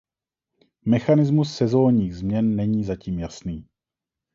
[0.85, 3.67] Mechanismus sezónních změn není zatím jasný.